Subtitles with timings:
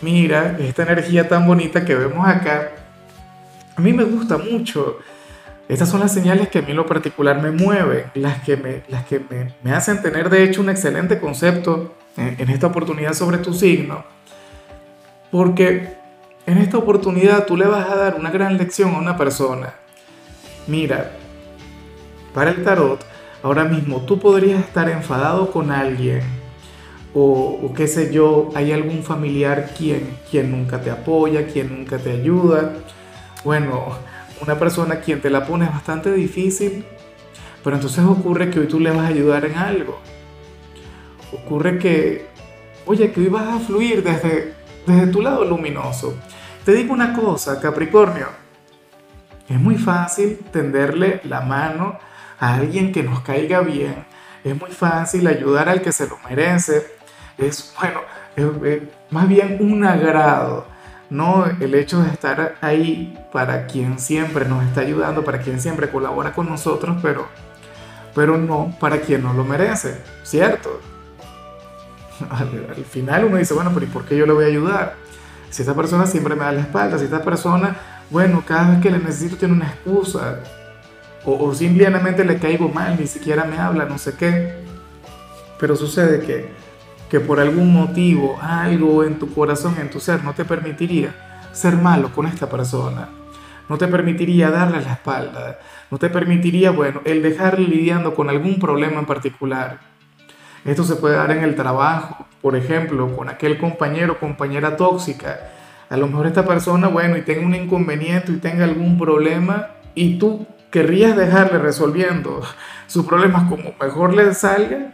[0.00, 2.72] mira, esta energía tan bonita que vemos acá,
[3.76, 4.98] a mí me gusta mucho.
[5.68, 9.04] Estas son las señales que a mí lo particular me mueven, las que me, las
[9.04, 9.20] que
[9.62, 14.04] me, hacen tener de hecho un excelente concepto en, en esta oportunidad sobre tu signo.
[15.30, 15.96] Porque
[16.46, 19.74] en esta oportunidad tú le vas a dar una gran lección a una persona.
[20.68, 21.12] Mira,
[22.32, 23.04] para el tarot,
[23.42, 26.22] ahora mismo tú podrías estar enfadado con alguien,
[27.18, 32.10] o, qué sé yo, hay algún familiar quien, quien nunca te apoya, quien nunca te
[32.10, 32.74] ayuda.
[33.42, 33.96] Bueno,
[34.42, 36.84] una persona quien te la pone es bastante difícil,
[37.64, 39.98] pero entonces ocurre que hoy tú le vas a ayudar en algo.
[41.32, 42.26] Ocurre que,
[42.84, 44.52] oye, que hoy vas a fluir desde,
[44.86, 46.18] desde tu lado luminoso.
[46.66, 48.26] Te digo una cosa, Capricornio,
[49.48, 51.98] es muy fácil tenderle la mano
[52.38, 54.04] a alguien que nos caiga bien,
[54.44, 56.95] es muy fácil ayudar al que se lo merece,
[57.38, 58.00] es, bueno,
[59.10, 60.66] más bien un agrado,
[61.10, 61.44] ¿no?
[61.46, 66.32] El hecho de estar ahí para quien siempre nos está ayudando, para quien siempre colabora
[66.32, 67.26] con nosotros, pero,
[68.14, 70.80] pero no para quien no lo merece, ¿cierto?
[72.30, 74.94] Al, final uno dice, bueno, pero ¿y por qué yo le voy a ayudar?
[75.50, 77.76] Si esta persona siempre me da la espalda, si esta persona,
[78.10, 80.40] bueno, cada vez que le necesito tiene una excusa,
[81.24, 84.54] o, o simplemente le caigo mal, ni siquiera me habla, no sé qué.
[85.58, 86.65] Pero sucede que
[87.10, 91.14] que por algún motivo, algo en tu corazón, en tu ser, no te permitiría
[91.52, 93.08] ser malo con esta persona,
[93.68, 95.58] no te permitiría darle la espalda,
[95.90, 99.80] no te permitiría, bueno, el dejarle lidiando con algún problema en particular.
[100.64, 105.38] Esto se puede dar en el trabajo, por ejemplo, con aquel compañero o compañera tóxica.
[105.88, 110.18] A lo mejor esta persona, bueno, y tenga un inconveniente y tenga algún problema y
[110.18, 112.42] tú querrías dejarle resolviendo
[112.88, 114.92] sus problemas como mejor le salga,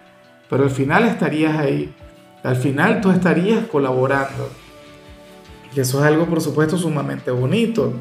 [0.50, 1.94] pero al final estarías ahí
[2.42, 4.50] al final tú estarías colaborando.
[5.74, 7.92] Y eso es algo, por supuesto, sumamente bonito.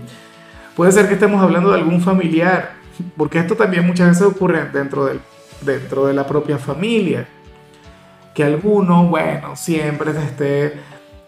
[0.75, 2.71] Puede ser que estemos hablando de algún familiar,
[3.15, 5.21] porque esto también muchas veces ocurre dentro, del,
[5.61, 7.27] dentro de la propia familia.
[8.33, 10.73] Que alguno, bueno, siempre te esté,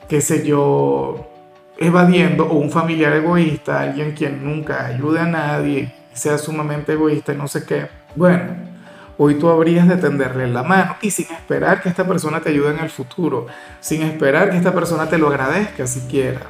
[0.07, 1.29] qué sé yo,
[1.77, 7.37] evadiendo, o un familiar egoísta, alguien quien nunca ayude a nadie, sea sumamente egoísta y
[7.37, 7.87] no sé qué.
[8.15, 8.72] Bueno,
[9.17, 12.71] hoy tú habrías de tenderle la mano y sin esperar que esta persona te ayude
[12.71, 13.47] en el futuro,
[13.79, 16.41] sin esperar que esta persona te lo agradezca siquiera,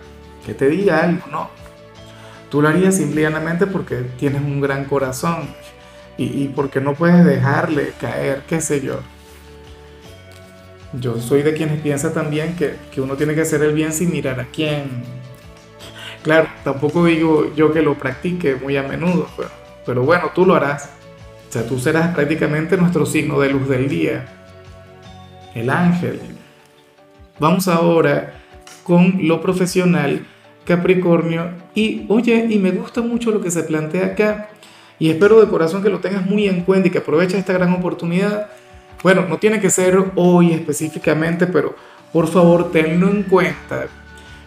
[0.45, 1.49] que te diga algo, no.
[2.49, 5.49] Tú lo harías simplemente porque tienes un gran corazón
[6.17, 8.99] y, porque no puedes dejarle caer, qué sé yo.
[10.93, 14.11] Yo soy de quienes piensa también que, que uno tiene que hacer el bien sin
[14.11, 15.03] mirar a quién.
[16.21, 19.49] Claro, tampoco digo yo que lo practique muy a menudo, pero,
[19.85, 20.91] pero bueno, tú lo harás.
[21.53, 24.25] O sea, tú serás prácticamente nuestro signo de luz del día,
[25.53, 26.19] el ángel.
[27.39, 28.41] Vamos ahora
[28.83, 30.25] con lo profesional,
[30.65, 31.51] Capricornio.
[31.75, 34.49] Y oye, y me gusta mucho lo que se plantea acá.
[34.97, 37.71] Y espero de corazón que lo tengas muy en cuenta y que aproveches esta gran
[37.71, 38.49] oportunidad.
[39.03, 41.75] Bueno, no tiene que ser hoy específicamente, pero
[42.11, 43.85] por favor tenlo en cuenta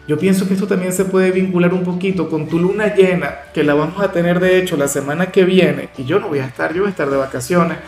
[0.06, 3.64] yo pienso que esto también se puede vincular un poquito con tu luna llena, que
[3.64, 6.46] la vamos a tener de hecho la semana que viene, y yo no voy a
[6.46, 7.78] estar, yo voy a estar de vacaciones,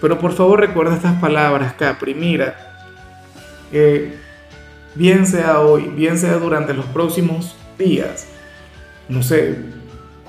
[0.00, 2.56] pero por favor recuerda estas palabras, Capri, mira,
[4.94, 8.26] bien sea hoy, bien sea durante los próximos días,
[9.08, 9.58] no sé,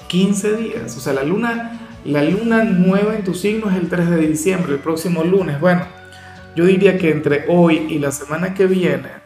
[0.09, 4.12] 15 días, o sea, la luna, la luna nueva en tu signo es el 3
[4.12, 5.88] de diciembre, el próximo lunes, bueno,
[6.56, 9.21] yo diría que entre hoy y la semana que viene,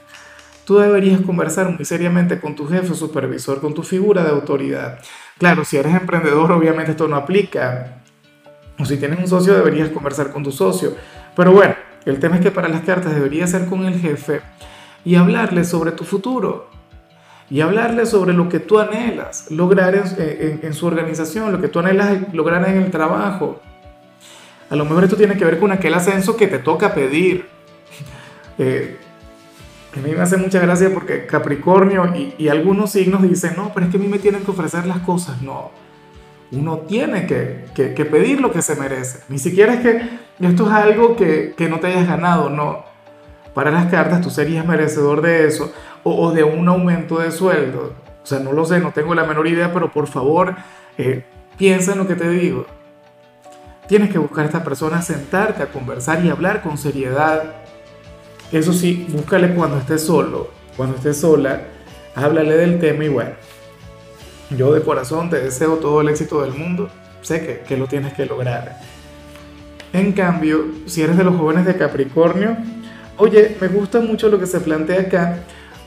[0.66, 5.00] tú deberías conversar muy seriamente con tu jefe supervisor, con tu figura de autoridad.
[5.38, 8.02] Claro, si eres emprendedor, obviamente esto no aplica.
[8.80, 10.96] O si tienes un socio, deberías conversar con tu socio.
[11.36, 11.76] Pero bueno,
[12.06, 14.42] el tema es que para las cartas deberías ser con el jefe
[15.06, 16.70] y hablarle sobre tu futuro.
[17.50, 22.34] Y hablarle sobre lo que tú anhelas lograr en, su organización, lo que tú anhelas
[22.34, 23.62] lograr en el trabajo.
[24.72, 27.48] A lo mejor esto tiene que ver con aquel ascenso que te toca pedir.
[28.58, 28.98] Eh,
[30.00, 33.92] a mí me hace mucha gracia porque Capricornio y, algunos signos dicen, no, pero es
[33.92, 35.42] que a mí me tienen que ofrecer las cosas.
[35.42, 35.72] No,
[36.52, 39.20] uno tiene que, que, pedir lo que se merece.
[39.30, 40.10] Ni siquiera es que
[40.40, 42.84] esto es algo que, que, no te hayas ganado, no.
[43.54, 45.72] para las cartas tú serías merecedor de eso
[46.04, 47.94] o, de un aumento de sueldo.
[48.24, 50.56] O sea, no lo sé, no tengo la menor idea, pero por favor,
[50.98, 51.26] eh,
[51.58, 52.66] piensa en lo que te digo.
[53.88, 57.65] Tienes que buscar a esta persona, sentarte a conversar y hablar con seriedad.
[58.52, 61.62] Eso sí, búscale cuando estés solo, cuando estés sola,
[62.16, 63.32] háblale del tema y bueno,
[64.56, 66.90] yo de corazón te deseo todo el éxito del mundo,
[67.22, 68.80] sé que, que lo tienes que lograr.
[69.94, 72.58] En cambio, si eres de los jóvenes de Capricornio,
[73.18, 75.40] oye, me gusta mucho lo que se plantea acá,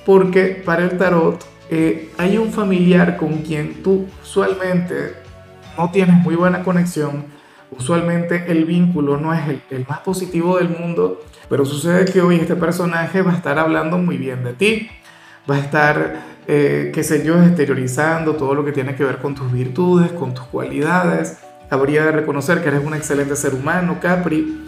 [0.05, 5.12] porque para el tarot eh, hay un familiar con quien tú usualmente
[5.76, 7.26] no tienes muy buena conexión,
[7.70, 12.56] usualmente el vínculo no es el, más positivo del mundo, pero sucede que hoy este
[12.56, 14.91] personaje va a estar hablando muy bien de ti,
[15.50, 19.35] va a estar, eh, qué sé yo, exteriorizando todo lo que tiene que ver con
[19.35, 21.38] tus virtudes, con tus cualidades,
[21.70, 24.65] habría de reconocer que eres un excelente ser humano, Capri,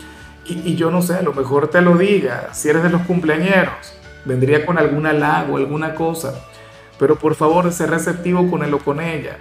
[0.47, 3.94] y, yo no sé, a lo mejor te lo diga, si eres de los cumpleañeros,
[4.25, 6.35] vendría con algún halago, alguna cosa,
[6.99, 9.37] pero por favor, sé receptivo con él o con ella.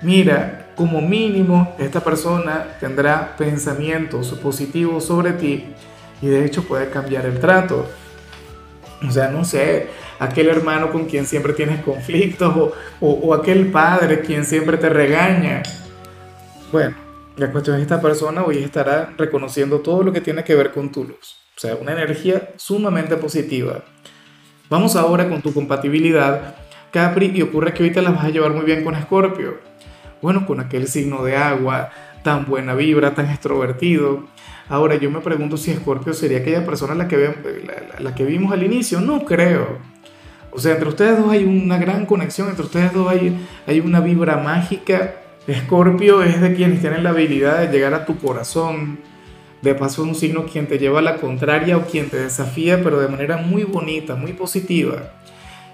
[0.00, 5.66] Mira, como mínimo, esta persona tendrá pensamientos positivos sobre ti
[6.20, 7.86] y de hecho puede cambiar el trato.
[9.06, 9.88] O sea, no sé,
[10.18, 15.62] aquel hermano con quien siempre tienes conflictos o, o aquel padre quien siempre te regaña
[16.72, 16.96] bueno,
[17.36, 20.90] la cuestión es esta persona hoy estará reconociendo todo lo que tiene que ver con
[20.90, 21.36] tu luz.
[21.54, 23.84] O sea, una energía sumamente positiva.
[24.70, 26.54] Vamos ahora con tu compatibilidad,
[26.90, 29.58] Capri, y ocurre que ahorita la vas a llevar muy bien con Escorpio.
[30.22, 31.90] Bueno, con aquel signo de agua,
[32.22, 34.24] tan buena vibra, tan extrovertido.
[34.68, 37.34] Ahora yo me pregunto si Escorpio sería aquella persona la que,
[37.98, 39.00] la, que vimos al inicio.
[39.00, 39.78] No creo.
[40.52, 44.00] O sea, entre ustedes dos hay una gran conexión, entre ustedes dos hay, hay una
[44.00, 45.16] vibra mágica
[45.46, 49.00] Escorpio es de quienes tienen la habilidad de llegar a tu corazón.
[49.60, 53.00] De paso, un signo quien te lleva a la contraria o quien te desafía, pero
[53.00, 55.12] de manera muy bonita, muy positiva.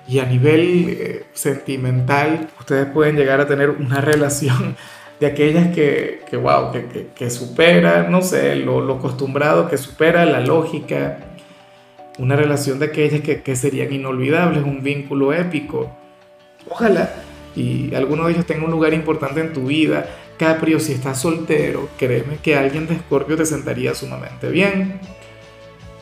[0.08, 4.76] Y a nivel eh, sentimental, ustedes pueden llegar a tener una relación
[5.20, 10.40] de aquellas que, que wow, que, que, supera, no sé, lo, acostumbrado, que supera la
[10.40, 11.18] lógica.
[12.18, 15.90] Una relación de aquellas que, que serían inolvidables, un vínculo épico.
[16.68, 17.10] Ojalá
[17.58, 20.06] y alguno de ellos tenga un lugar importante en tu vida.
[20.38, 25.00] Caprio, si estás soltero, créeme que alguien de Escorpio te sentaría sumamente bien.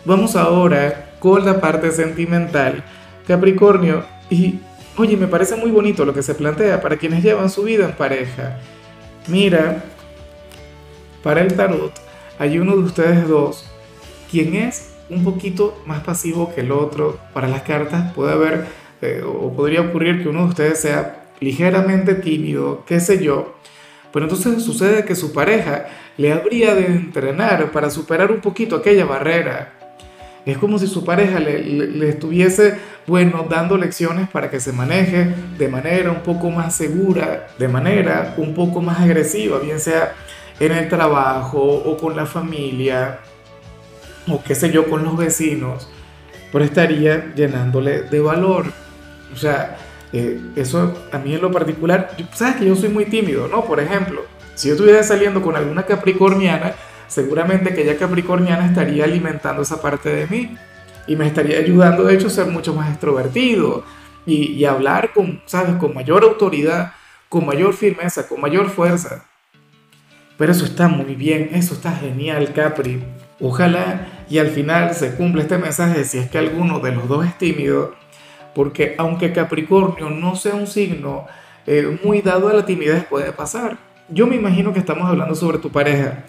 [0.05, 2.85] Vamos ahora con la parte sentimental.
[3.27, 4.61] Capricornio, y
[4.97, 7.93] oye, me parece muy bonito lo que se plantea para quienes llevan su vida en
[7.93, 8.59] pareja.
[9.29, 9.85] Mira,
[11.23, 11.93] para el tarot
[12.39, 13.71] hay uno de ustedes dos
[14.31, 17.19] quien es un poquito más pasivo que el otro.
[17.33, 18.67] Para las cartas puede haber
[19.03, 23.57] eh, o podría ocurrir que uno de ustedes sea ligeramente tímido, qué sé yo.
[24.13, 25.87] Pero entonces sucede que su pareja
[26.17, 29.73] le habría de entrenar para superar un poquito aquella barrera.
[30.47, 35.69] Es como si su pareja le, estuviese, bueno, dando lecciones para que se maneje de
[35.69, 40.15] manera un poco más segura, de manera un poco más agresiva, bien sea
[40.59, 43.21] en el trabajo o con la familia
[44.29, 45.89] o qué sé yo, con los vecinos,
[46.53, 48.67] pero estaría llenándole de valor.
[49.33, 49.77] O sea,
[50.13, 53.65] eh, eso a mí en lo particular, sabes que yo soy muy tímido, ¿no?
[53.65, 54.23] Por ejemplo,
[54.55, 56.75] si yo estuviera saliendo con alguna capricorniana,
[57.07, 60.57] seguramente que ella capricorniana estaría alimentando esa parte de mí
[61.07, 63.85] y me estaría ayudando de hecho a ser mucho más extrovertido
[64.25, 65.77] y, y hablar con, ¿sabes?
[65.77, 66.93] con mayor autoridad,
[67.29, 69.25] con mayor firmeza, con mayor fuerza.
[70.37, 73.03] Pero eso está muy bien, eso está genial, Capri.
[73.41, 77.27] Ojalá y al final se cumpla este mensaje si es que alguno de los dos
[77.27, 77.95] es tímido
[78.57, 81.27] porque aunque Capricornio no sea un signo
[81.67, 83.77] eh, muy dado a la timidez, puede pasar.
[84.09, 86.25] Yo me imagino que estamos hablando sobre tu pareja,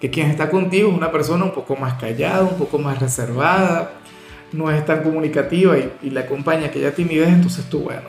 [0.00, 3.90] que quien está contigo es una persona un poco más callada, un poco más reservada,
[4.56, 8.08] no es tan comunicativa y, y le acompaña aquella timidez, entonces tú, bueno,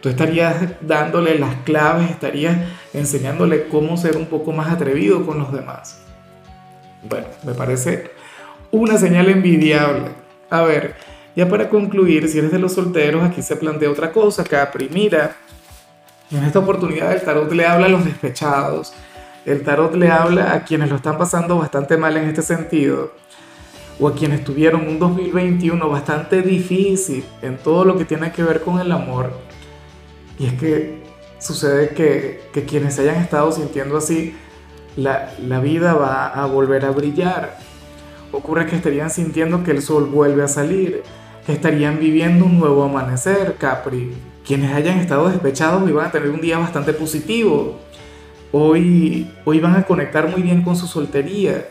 [0.00, 2.56] tú estarías dándole las claves, estarías
[2.92, 6.02] enseñándole cómo ser un poco más atrevido con los demás.
[7.08, 8.10] Bueno, me parece
[8.70, 10.10] una señal envidiable.
[10.50, 10.94] A ver,
[11.34, 14.88] ya para concluir, si eres de los solteros, aquí se plantea otra cosa, Capri.
[14.92, 15.36] Mira,
[16.30, 18.92] en esta oportunidad el tarot le habla a los despechados,
[19.44, 23.12] el tarot le habla a quienes lo están pasando bastante mal en este sentido,
[23.98, 28.60] o a quienes tuvieron un 2021 bastante difícil en todo lo que tiene que ver
[28.62, 29.32] con el amor.
[30.38, 31.02] Y es que
[31.38, 34.34] sucede que, que quienes hayan estado sintiendo así,
[34.96, 37.58] la, la vida va a volver a brillar.
[38.32, 41.02] Ocurre que estarían sintiendo que el sol vuelve a salir
[41.52, 44.12] estarían viviendo un nuevo amanecer, Capri.
[44.44, 47.78] Quienes hayan estado despechados van a tener un día bastante positivo.
[48.52, 51.68] Hoy, hoy van a conectar muy bien con su soltería.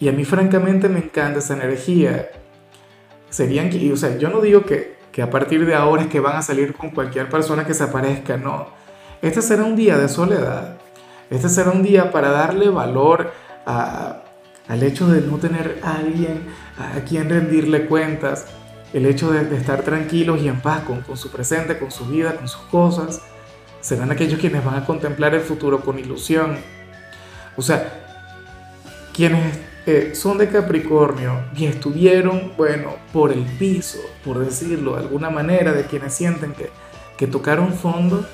[0.00, 2.30] Y a mí francamente me encanta esa energía.
[3.30, 6.36] serían, o sea, yo no digo que, que a partir de ahora es que van
[6.36, 8.68] a salir con cualquier persona que se aparezca, no.
[9.20, 10.76] Este será un día de soledad.
[11.30, 13.32] Este será un día para darle valor
[13.66, 14.22] a,
[14.68, 16.46] al hecho de no tener a alguien
[16.78, 18.46] a quien rendirle cuentas,
[18.92, 22.36] el hecho de, estar tranquilos y en paz con, con, su presente, con su vida,
[22.36, 23.20] con sus cosas,
[23.80, 26.56] serán aquellos quienes van a contemplar el futuro con ilusión.
[27.56, 28.04] O sea,
[29.12, 29.58] quienes
[30.14, 35.84] son de Capricornio y estuvieron, bueno, por el piso, por decirlo de alguna manera, de
[35.84, 36.70] quienes sienten que,
[37.16, 38.26] que tocaron fondo,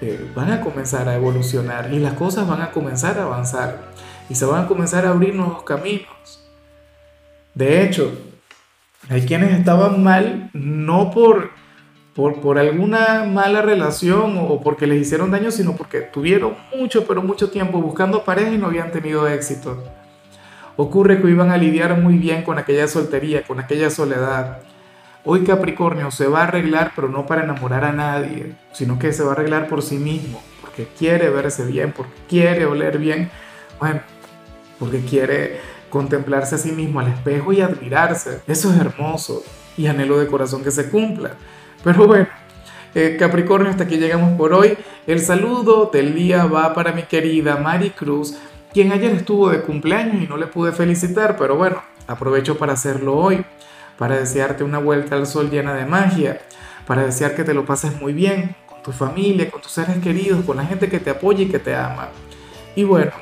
[0.00, 3.92] eh, van a comenzar a evolucionar y las cosas van a comenzar a avanzar
[4.28, 6.44] y se van a comenzar a abrir nuevos caminos.
[7.54, 8.12] De hecho,
[9.08, 11.50] hay quienes estaban mal no por,
[12.14, 17.22] por, por, alguna mala relación o porque les hicieron daño, sino porque tuvieron mucho, pero
[17.22, 19.82] mucho tiempo buscando pareja y no habían tenido éxito.
[20.76, 24.58] Ocurre que iban a lidiar muy bien con aquella soltería, con aquella soledad.
[25.24, 29.22] Hoy Capricornio se va a arreglar, pero no para enamorar a nadie, sino que se
[29.22, 33.30] va a arreglar por sí mismo, porque quiere verse bien, porque quiere oler bien,
[33.78, 34.00] bueno,
[34.78, 38.40] porque quiere contemplarse a sí mismo al espejo y admirarse.
[38.48, 39.44] Eso es hermoso
[39.76, 41.34] y anhelo de corazón que se cumpla.
[41.84, 42.26] Pero bueno,
[42.96, 44.76] eh, Capricornio, hasta aquí llegamos por hoy.
[45.06, 48.36] El saludo del día va para mi querida Mari Cruz,
[48.74, 53.16] quien ayer estuvo de cumpleaños y no le pude felicitar, pero bueno, aprovecho para hacerlo
[53.16, 53.44] hoy,
[53.96, 56.40] para desearte una vuelta al sol llena de magia,
[56.84, 60.44] para desear que te lo pases muy bien con tu familia, con tus seres queridos,
[60.44, 62.08] con la gente que te apoya y que te ama.
[62.74, 63.12] Y bueno,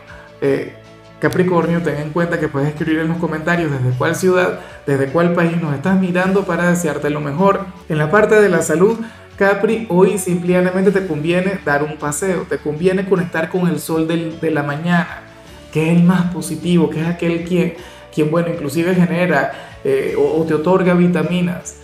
[0.41, 0.75] eh,
[1.21, 5.35] Capricornio, ten en cuenta que puedes escribir en los comentarios desde cuál ciudad, desde cuál
[5.35, 7.67] país nos estás mirando para desearte lo mejor.
[7.91, 8.99] En la parte de la salud,
[9.37, 14.51] Capri, hoy simplemente te conviene dar un paseo, te conviene conectar con el sol de
[14.51, 15.32] la mañana,
[15.73, 17.75] que es el más positivo, que es aquel quien,
[18.15, 21.77] quien bueno, inclusive genera eh, o, o te otorga vitaminas.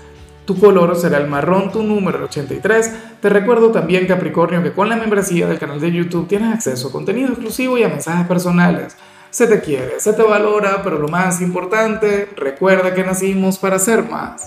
[0.45, 2.93] Tu color será el marrón, tu número 83.
[3.21, 6.93] Te recuerdo también, Capricornio, que con la membresía del canal de YouTube tienes acceso a
[6.93, 8.97] contenido exclusivo y a mensajes personales
[9.31, 14.05] se te quiere, se te valora, pero lo más importante, recuerda que nacimos para ser
[14.05, 14.37] más.